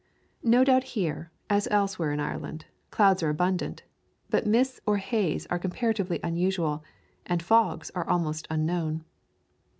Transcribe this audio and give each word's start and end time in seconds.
No 0.41 0.63
doubt 0.63 0.83
here, 0.97 1.29
as 1.47 1.67
elsewhere 1.69 2.11
in 2.11 2.19
Ireland, 2.19 2.65
clouds 2.89 3.21
are 3.21 3.29
abundant, 3.29 3.83
but 4.31 4.47
mists 4.47 4.81
or 4.87 4.97
haze 4.97 5.45
are 5.51 5.59
comparatively 5.59 6.19
unusual, 6.23 6.83
and 7.27 7.43
fogs 7.43 7.91
are 7.93 8.09
almost 8.09 8.47
unknown. 8.49 9.03